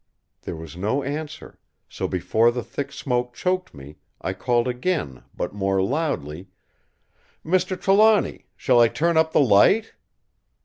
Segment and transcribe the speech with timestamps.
[0.41, 5.53] There was no answer; so before the thick smoke choked me, I called again but
[5.53, 6.47] more loudly:
[7.45, 7.79] "Mr.
[7.79, 9.93] Trelawny, shall I turn up the light?"